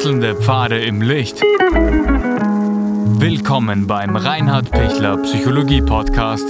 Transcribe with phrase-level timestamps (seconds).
[0.00, 1.42] Wechselnde Pfade im Licht.
[3.20, 6.46] Willkommen beim Reinhard Pichler Psychologie Podcast.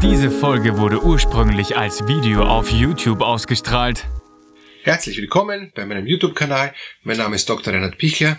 [0.00, 4.04] Diese Folge wurde ursprünglich als Video auf YouTube ausgestrahlt.
[4.84, 6.74] Herzlich willkommen bei meinem YouTube-Kanal.
[7.02, 7.74] Mein Name ist Dr.
[7.74, 8.38] Reinhard Pichler.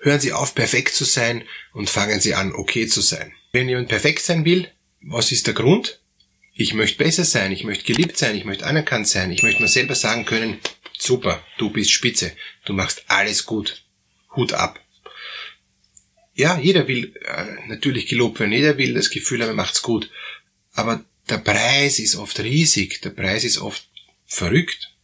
[0.00, 3.32] Hören Sie auf, perfekt zu sein und fangen Sie an, okay zu sein.
[3.50, 4.68] Wenn jemand perfekt sein will,
[5.00, 6.00] was ist der Grund?
[6.58, 9.68] Ich möchte besser sein, ich möchte geliebt sein, ich möchte anerkannt sein, ich möchte mir
[9.68, 10.58] selber sagen können,
[10.96, 12.32] super, du bist spitze,
[12.64, 13.84] du machst alles gut,
[14.34, 14.80] Hut ab.
[16.34, 20.10] Ja, jeder will äh, natürlich gelobt werden, jeder will das Gefühl haben, er macht's gut.
[20.72, 23.86] Aber der Preis ist oft riesig, der Preis ist oft
[24.24, 24.94] verrückt.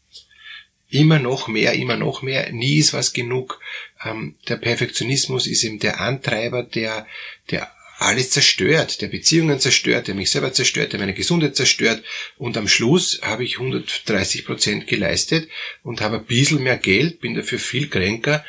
[0.89, 3.61] Immer noch mehr, immer noch mehr, nie ist was genug.
[4.03, 7.07] Ähm, der Perfektionismus ist eben der Antreiber, der,
[7.51, 7.71] der
[8.05, 12.03] alles zerstört, der Beziehungen zerstört, der mich selber zerstört, der meine Gesundheit zerstört
[12.37, 15.49] und am Schluss habe ich 130 Prozent geleistet
[15.83, 18.45] und habe ein bisschen mehr Geld, bin dafür viel kränker.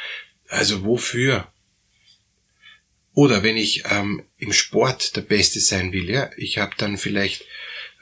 [0.48, 1.52] Also wofür?
[3.14, 7.46] Oder wenn ich ähm, im Sport der Beste sein will, ja, ich habe dann vielleicht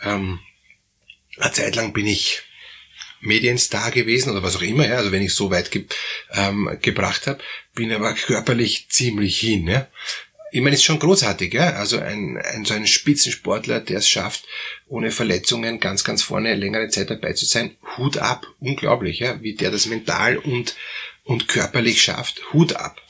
[0.02, 0.40] ähm,
[1.38, 2.42] eine Zeit lang bin ich
[3.20, 5.86] Medienstar gewesen oder was auch immer, ja, also wenn ich so weit ge
[6.32, 7.44] ähm, gebracht habe,
[7.76, 9.68] bin aber körperlich ziemlich hin.
[9.68, 9.88] Ja
[10.52, 11.74] ich meine, ist schon großartig, ja.
[11.74, 14.46] Also ein, ein so ein Spitzensportler, der es schafft,
[14.88, 18.46] ohne Verletzungen ganz, ganz vorne längere Zeit dabei zu sein, Hut ab.
[18.60, 20.76] Unglaublich, ja, wie der das mental und,
[21.24, 22.42] und körperlich schafft.
[22.52, 23.02] Hut ab.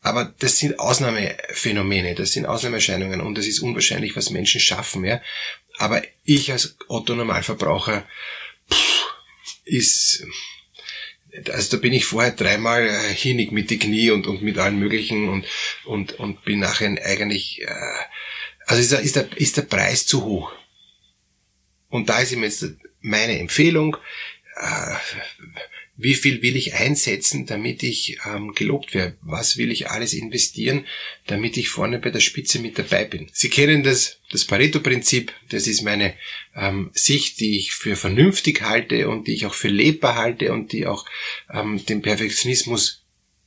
[0.00, 5.20] Aber das sind Ausnahmephänomene, das sind Ausnahmeerscheinungen und es ist unwahrscheinlich, was Menschen schaffen, ja.
[5.78, 8.06] Aber ich als Otto Normalverbraucher
[8.70, 9.06] pff,
[9.64, 10.24] ist,
[11.52, 14.78] also da bin ich vorher dreimal äh, hinig mit die Knie und, und mit allen
[14.78, 15.46] möglichen und,
[15.84, 17.94] und, und bin nachher eigentlich, äh,
[18.66, 20.52] also ist der, ist, der, ist der Preis zu hoch.
[21.88, 22.64] Und da ist ihm jetzt
[23.00, 23.96] meine Empfehlung,
[24.56, 24.94] äh,
[25.96, 29.16] wie viel will ich einsetzen, damit ich ähm, gelobt werde?
[29.22, 30.86] Was will ich alles investieren,
[31.26, 33.30] damit ich vorne bei der Spitze mit dabei bin?
[33.32, 35.32] Sie kennen das, das Pareto-Prinzip.
[35.50, 36.14] Das ist meine
[36.56, 40.72] ähm, Sicht, die ich für vernünftig halte und die ich auch für lebbar halte und
[40.72, 41.06] die auch
[41.52, 43.04] ähm, den Perfektionismus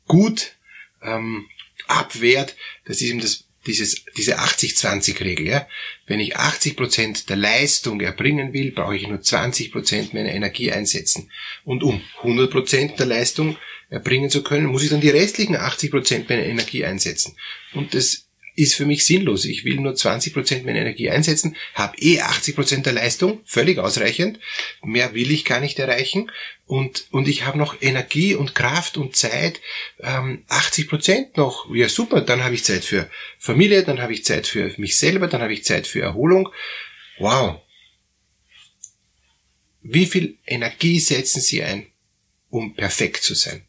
[0.07, 0.55] gut
[1.01, 1.47] ähm,
[1.87, 2.55] abwehrt.
[2.85, 5.47] Das ist eben das dieses, diese 80-20-Regel.
[5.47, 5.67] Ja?
[6.05, 11.29] Wenn ich 80% der Leistung erbringen will, brauche ich nur 20% meiner Energie einsetzen.
[11.63, 13.57] Und um 100% der Leistung
[13.89, 17.37] erbringen zu können, muss ich dann die restlichen 80% meiner Energie einsetzen.
[17.73, 18.26] Und das
[18.57, 19.45] ist für mich sinnlos.
[19.45, 24.39] Ich will nur 20% meiner Energie einsetzen, habe eh 80% der Leistung, völlig ausreichend.
[24.83, 26.31] Mehr will ich gar nicht erreichen.
[26.65, 29.61] Und, und ich habe noch Energie und Kraft und Zeit,
[29.99, 31.73] ähm, 80% noch.
[31.73, 35.27] Ja, super, dann habe ich Zeit für Familie, dann habe ich Zeit für mich selber,
[35.27, 36.49] dann habe ich Zeit für Erholung.
[37.19, 37.61] Wow.
[39.83, 41.85] Wie viel Energie setzen Sie ein,
[42.49, 43.67] um perfekt zu sein?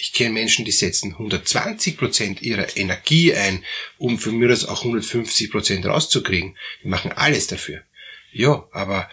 [0.00, 3.64] Ich kenne Menschen, die setzen 120 Prozent ihrer Energie ein,
[3.98, 6.56] um von mir das auch 150 Prozent rauszukriegen.
[6.84, 7.82] Die machen alles dafür.
[8.30, 9.10] Ja, aber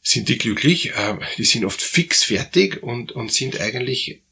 [0.00, 0.92] sind die glücklich?
[0.96, 4.22] Ähm, die sind oft fix fertig und, und sind eigentlich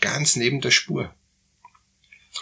[0.00, 1.14] ganz neben der Spur.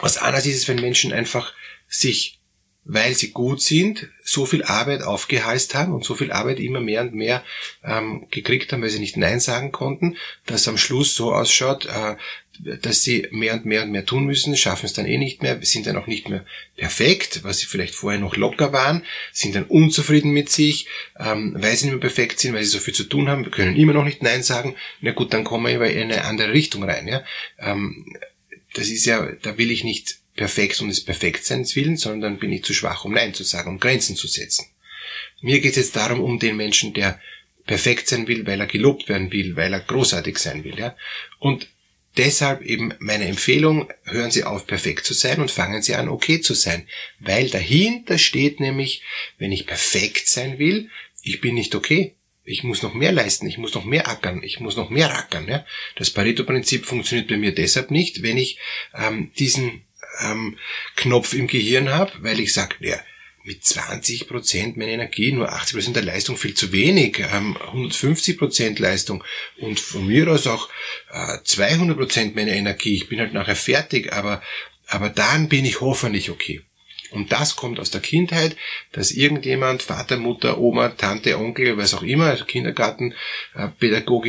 [0.00, 1.52] Was anderes ist es, wenn Menschen einfach
[1.86, 2.40] sich,
[2.84, 7.02] weil sie gut sind, so viel Arbeit aufgeheist haben und so viel Arbeit immer mehr
[7.02, 7.44] und mehr
[7.84, 12.16] ähm, gekriegt haben, weil sie nicht Nein sagen konnten, dass am Schluss so ausschaut, äh,
[12.58, 15.58] dass sie mehr und mehr und mehr tun müssen, schaffen es dann eh nicht mehr,
[15.62, 16.44] sind dann auch nicht mehr
[16.76, 19.02] perfekt, was sie vielleicht vorher noch locker waren,
[19.32, 20.86] sind dann unzufrieden mit sich,
[21.18, 23.76] ähm, weil sie nicht mehr perfekt sind, weil sie so viel zu tun haben, können
[23.76, 27.08] immer noch nicht Nein sagen, na gut, dann kommen wir in eine andere Richtung rein.
[27.08, 27.24] Ja?
[27.58, 28.16] Ähm,
[28.74, 32.52] das ist ja, da will ich nicht perfekt um des Perfektseins willen, sondern dann bin
[32.52, 34.66] ich zu schwach, um Nein zu sagen, um Grenzen zu setzen.
[35.40, 37.20] Mir geht es jetzt darum, um den Menschen, der
[37.66, 40.78] perfekt sein will, weil er gelobt werden will, weil er großartig sein will.
[40.78, 40.96] Ja?
[41.38, 41.68] Und
[42.16, 46.40] Deshalb eben meine Empfehlung, hören Sie auf, perfekt zu sein und fangen Sie an, okay
[46.40, 46.88] zu sein.
[47.20, 49.02] Weil dahinter steht nämlich,
[49.38, 50.90] wenn ich perfekt sein will,
[51.22, 52.16] ich bin nicht okay.
[52.42, 55.46] Ich muss noch mehr leisten, ich muss noch mehr ackern, ich muss noch mehr rackern.
[55.46, 55.64] Ja?
[55.94, 58.58] Das Pareto-Prinzip funktioniert bei mir deshalb nicht, wenn ich
[58.92, 59.84] ähm, diesen
[60.20, 60.58] ähm,
[60.96, 62.98] Knopf im Gehirn habe, weil ich sage, ja,
[63.50, 68.78] mit 20 Prozent meiner Energie, nur 80 Prozent der Leistung viel zu wenig, 150 Prozent
[68.78, 69.24] Leistung
[69.58, 70.68] und von mir aus auch
[71.42, 72.94] 200 äh, Prozent meiner Energie.
[72.94, 74.40] Ich bin halt nachher fertig, aber,
[74.86, 76.62] aber dann bin ich hoffentlich okay.
[77.10, 78.56] Und das kommt aus der Kindheit,
[78.92, 83.14] dass irgendjemand, Vater, Mutter, Oma, Tante, Onkel, was auch immer, also Kindergarten,
[83.56, 83.66] äh,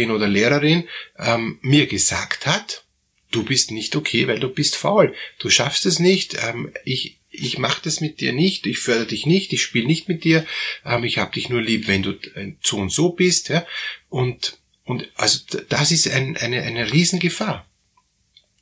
[0.09, 0.87] oder Lehrerin,
[1.19, 2.85] ähm, mir gesagt hat,
[3.29, 5.13] du bist nicht okay, weil du bist faul.
[5.37, 6.37] Du schaffst es nicht.
[6.43, 10.07] Ähm, ich, ich mache das mit dir nicht, ich fördere dich nicht, ich spiele nicht
[10.07, 10.45] mit dir,
[10.85, 13.49] ähm, ich habe dich nur lieb, wenn du äh, so und so bist.
[13.49, 13.65] Ja?
[14.09, 15.39] Und Und also
[15.69, 17.65] das ist ein, eine, eine Riesengefahr.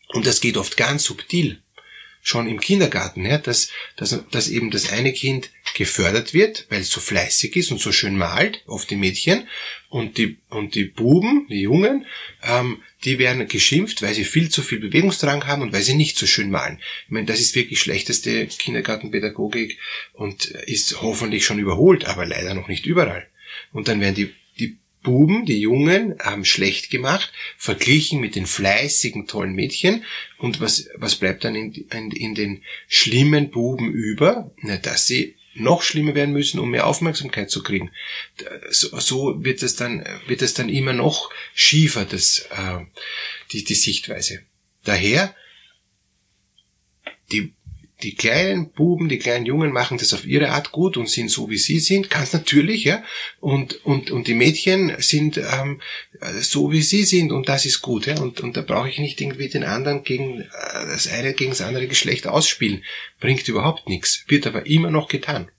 [0.09, 1.61] Und das geht oft ganz subtil
[2.21, 6.89] schon im Kindergarten, ja, dass, dass, dass eben das eine Kind gefördert wird, weil es
[6.89, 9.47] so fleißig ist und so schön malt, oft die Mädchen,
[9.89, 12.05] und die, und die Buben, die Jungen,
[12.43, 16.17] ähm, die werden geschimpft, weil sie viel zu viel Bewegungsdrang haben und weil sie nicht
[16.17, 16.79] so schön malen.
[17.05, 19.79] Ich meine, das ist wirklich schlechteste Kindergartenpädagogik
[20.13, 23.27] und ist hoffentlich schon überholt, aber leider noch nicht überall.
[23.73, 24.35] Und dann werden die
[25.01, 30.03] Buben, die Jungen, haben schlecht gemacht, verglichen mit den fleißigen, tollen Mädchen.
[30.37, 34.51] Und was, was bleibt dann in, in, in den schlimmen Buben über?
[34.61, 37.91] Na, dass sie noch schlimmer werden müssen, um mehr Aufmerksamkeit zu kriegen.
[38.69, 42.79] So, so wird es dann, wird es dann immer noch schiefer, das, äh,
[43.51, 44.41] die, die Sichtweise.
[44.83, 45.35] Daher,
[47.31, 47.53] die
[48.01, 51.49] die kleinen Buben, die kleinen Jungen machen das auf ihre Art gut und sind so
[51.49, 53.03] wie sie sind, ganz natürlich, ja.
[53.39, 55.81] Und und und die Mädchen sind ähm,
[56.39, 58.17] so wie sie sind und das ist gut, ja.
[58.19, 60.47] Und und da brauche ich nicht irgendwie den anderen gegen äh,
[60.87, 62.83] das eine gegen das andere Geschlecht ausspielen,
[63.19, 65.51] bringt überhaupt nichts, wird aber immer noch getan.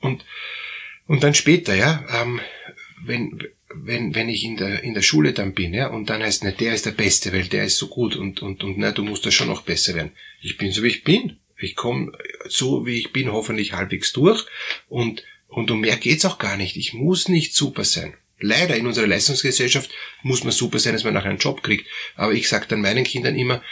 [0.00, 0.24] Und
[1.06, 2.40] und dann später, ja, ähm,
[3.04, 3.42] wenn
[3.74, 6.60] wenn, wenn ich in der, in der Schule dann bin, ja, und dann heißt, nicht,
[6.60, 9.26] der ist der Beste, weil der ist so gut und, und, und, na, du musst
[9.26, 10.12] da schon noch besser werden.
[10.40, 11.38] Ich bin so, wie ich bin.
[11.58, 12.12] Ich komme
[12.48, 14.44] so, wie ich bin, hoffentlich halbwegs durch
[14.88, 16.76] und, und um mehr geht's auch gar nicht.
[16.76, 18.14] Ich muss nicht super sein.
[18.38, 19.90] Leider in unserer Leistungsgesellschaft
[20.22, 21.86] muss man super sein, dass man nachher einen Job kriegt.
[22.14, 23.62] Aber ich sage dann meinen Kindern immer,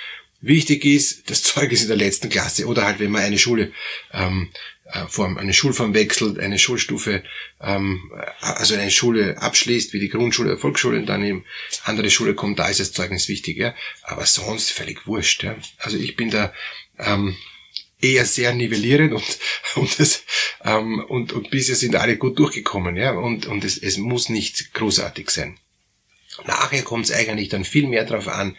[0.46, 3.72] wichtig ist, das Zeug ist in der letzten Klasse oder halt, wenn man eine Schule
[4.12, 4.50] ähm,
[4.92, 7.22] äh, Form, eine Schulform wechselt, eine Schulstufe,
[7.60, 11.44] ähm, also eine Schule abschließt, wie die Grundschule oder Volksschule und dann eben
[11.84, 13.74] andere Schule kommt, da ist das Zeugnis wichtig, ja.
[14.02, 15.56] Aber sonst völlig wurscht, ja.
[15.78, 16.52] Also ich bin da
[16.98, 17.34] ähm,
[18.00, 19.38] eher sehr nivellierend und
[19.74, 20.24] und, das,
[20.62, 23.12] ähm, und und bisher sind alle gut durchgekommen, ja.
[23.12, 25.58] Und und es, es muss nicht großartig sein.
[26.46, 28.56] Nachher kommt es eigentlich dann viel mehr darauf an,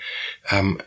[0.49, 0.81] ähm,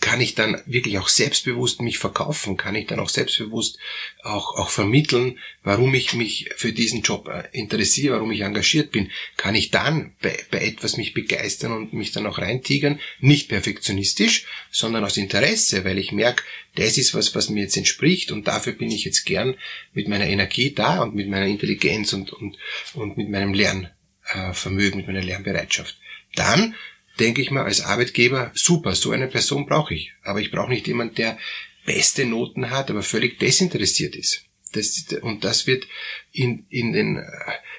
[0.00, 3.78] kann ich dann wirklich auch selbstbewusst mich verkaufen, kann ich dann auch selbstbewusst
[4.22, 9.10] auch, auch vermitteln, warum ich mich für diesen Job äh, interessiere, warum ich engagiert bin,
[9.36, 14.46] kann ich dann bei, bei etwas mich begeistern und mich dann auch reintigern, nicht perfektionistisch,
[14.70, 16.44] sondern aus Interesse, weil ich merke,
[16.76, 19.56] das ist was, was mir jetzt entspricht und dafür bin ich jetzt gern
[19.94, 22.56] mit meiner Energie da und mit meiner Intelligenz und, und,
[22.94, 25.96] und mit meinem Lernvermögen, mit meiner Lernbereitschaft.
[26.36, 26.76] Dann
[27.18, 30.12] denke ich mal als Arbeitgeber, super, so eine Person brauche ich.
[30.22, 31.38] Aber ich brauche nicht jemand, der
[31.84, 34.44] beste Noten hat, aber völlig desinteressiert ist.
[34.72, 35.86] Das, und das wird
[36.32, 37.24] in, in, den, äh,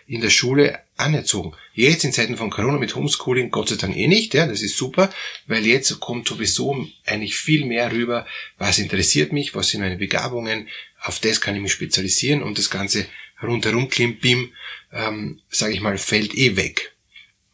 [0.07, 1.53] in der Schule anerzogen.
[1.73, 4.75] Jetzt in Zeiten von Corona mit Homeschooling Gott sei Dank eh nicht, ja, das ist
[4.75, 5.11] super,
[5.45, 8.25] weil jetzt kommt sowieso eigentlich viel mehr rüber,
[8.57, 10.67] was interessiert mich, was sind meine Begabungen,
[11.01, 13.05] auf das kann ich mich spezialisieren und das ganze
[13.41, 14.51] rundherum Klimbim,
[14.91, 16.95] ähm, sage ich mal, fällt eh weg.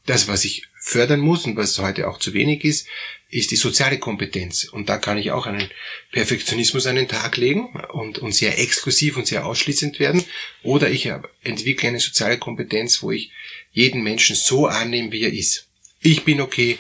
[0.06, 2.88] Das, was ich fördern muss und was heute auch zu wenig ist,
[3.30, 4.66] ist die soziale Kompetenz.
[4.66, 5.68] Und da kann ich auch einen
[6.12, 10.24] Perfektionismus an den Tag legen und, und sehr exklusiv und sehr ausschließend werden.
[10.62, 11.12] Oder ich
[11.42, 13.32] entwickle eine soziale Kompetenz, wo ich
[13.72, 15.68] jeden Menschen so annehme, wie er ist.
[16.02, 16.78] Ich bin okay,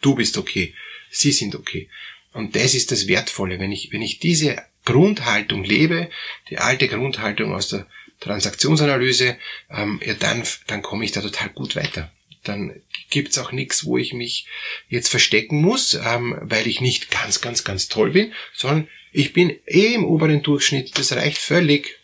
[0.00, 0.74] du bist okay,
[1.10, 1.88] sie sind okay.
[2.32, 3.60] Und das ist das Wertvolle.
[3.60, 6.10] Wenn ich, wenn ich diese Grundhaltung lebe,
[6.50, 7.86] die alte Grundhaltung aus der
[8.18, 9.38] Transaktionsanalyse,
[9.70, 12.12] ähm, ja, dann, dann komme ich da total gut weiter
[12.44, 14.46] dann gibt's auch nichts, wo ich mich
[14.88, 19.58] jetzt verstecken muss, ähm, weil ich nicht ganz, ganz, ganz toll bin, sondern ich bin
[19.66, 20.98] eh im oberen Durchschnitt.
[20.98, 21.98] Das reicht völlig.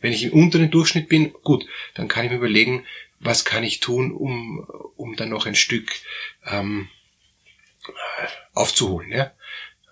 [0.00, 2.84] Wenn ich im unteren Durchschnitt bin, gut, dann kann ich mir überlegen,
[3.18, 5.90] was kann ich tun, um, um dann noch ein Stück
[6.44, 6.88] ähm,
[8.52, 9.10] aufzuholen.
[9.10, 9.32] Ja?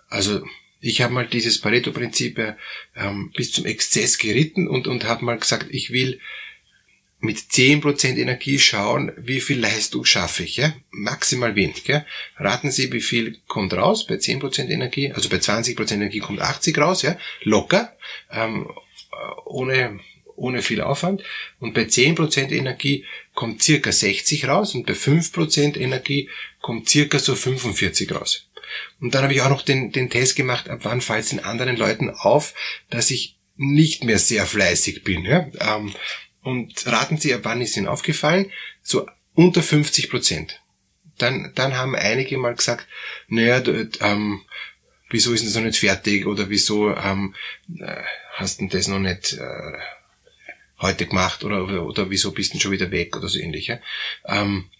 [0.09, 0.45] Also
[0.81, 2.57] ich habe mal dieses Pareto-Prinzip
[2.97, 6.21] ähm, bis zum Exzess geritten und, und habe mal gesagt, ich will
[7.25, 10.75] mit 10% Energie schauen, wie viel Leistung schaffe ich, ja?
[10.91, 12.05] Maximal wenig, ja?
[12.37, 15.11] Raten Sie, wie viel kommt raus bei 10% Energie?
[15.11, 17.17] Also bei 20% Energie kommt 80 raus, ja?
[17.43, 17.97] Locker,
[18.31, 18.69] ähm,
[19.47, 20.01] ohne,
[20.37, 21.23] ohne viel Aufwand.
[21.61, 26.29] Und bei 10% Energie kommt circa 60 raus und bei 5% Energie
[26.61, 28.49] kommt circa so 45 raus.
[29.01, 31.41] Und dann habe ich auch noch den, den Test gemacht, ab wann fällt es den
[31.41, 32.55] anderen Leuten auf,
[32.91, 35.25] dass ich nicht mehr sehr fleißig bin.
[35.25, 35.49] Ja?
[35.61, 35.95] Ähm,
[36.45, 38.51] und raten Sie, ab wann ist Ihnen aufgefallen?
[38.83, 40.61] So unter 50 Prozent.
[41.19, 42.87] Dann, dann haben einige mal gesagt,
[43.29, 43.63] naja,
[44.01, 44.43] ähm,
[45.11, 47.35] wieso ist das noch nicht fertig oder wieso ähm,
[47.79, 48.03] äh,
[48.35, 49.79] hast du das noch nicht äh,
[50.81, 53.69] heute gemacht oder, oder, oder wieso bist du schon wieder weg oder so ähnlich.
[53.69, 53.79] Ja,
[54.27, 54.71] ähm,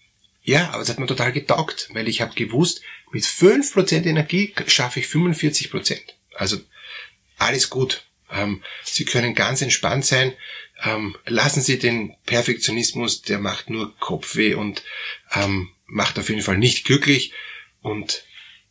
[0.43, 2.81] ja aber es hat mir total getaugt, weil ich habe gewusst,
[3.11, 5.99] mit 5% Energie schaffe ich 45%.
[6.35, 6.57] Also
[7.37, 8.05] alles gut.
[8.31, 10.33] Ähm, Sie können ganz entspannt sein.
[10.85, 14.83] Ähm, lassen Sie den Perfektionismus, der macht nur Kopfweh und
[15.33, 17.33] ähm, macht auf jeden Fall nicht glücklich.
[17.81, 18.23] Und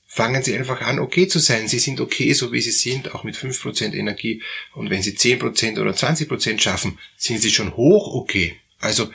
[0.06, 1.66] fangen Sie einfach an, okay zu sein.
[1.66, 4.42] Sie sind okay, so wie Sie sind, auch mit 5% Energie.
[4.74, 8.60] Und wenn Sie 10% oder 20% schaffen, sind Sie schon hoch okay.
[8.78, 9.10] Also,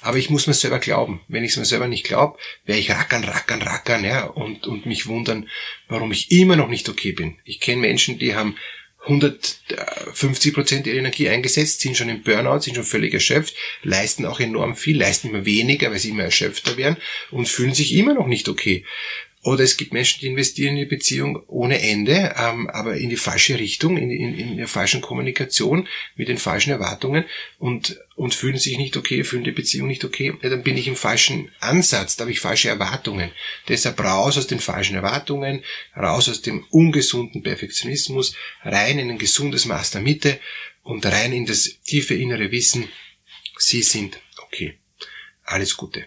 [0.00, 1.20] aber ich muss mir selber glauben.
[1.28, 4.86] Wenn ich es mir selber nicht glaube, werde ich rackern, rackern, rackern, ja, und, und
[4.86, 5.48] mich wundern,
[5.88, 7.38] warum ich immer noch nicht okay bin.
[7.44, 8.56] Ich kenne Menschen, die haben
[9.02, 14.40] 150 Prozent ihrer Energie eingesetzt, sind schon im Burnout, sind schon völlig erschöpft, leisten auch
[14.40, 16.96] enorm viel, leisten immer weniger, weil sie immer erschöpfter werden
[17.30, 18.84] und fühlen sich immer noch nicht okay.
[19.42, 23.16] Oder es gibt Menschen, die investieren in die Beziehung ohne Ende, ähm, aber in die
[23.16, 27.24] falsche Richtung, in, in, in der falschen Kommunikation, mit den falschen Erwartungen
[27.58, 30.34] und, und fühlen sich nicht okay, fühlen die Beziehung nicht okay.
[30.42, 33.30] Ja, dann bin ich im falschen Ansatz, da habe ich falsche Erwartungen.
[33.66, 35.64] Deshalb raus aus den falschen Erwartungen,
[35.96, 40.38] raus aus dem ungesunden Perfektionismus, rein in ein gesundes Maß der Mitte
[40.82, 42.88] und rein in das tiefe innere Wissen,
[43.56, 44.78] Sie sind okay.
[45.44, 46.06] Alles Gute.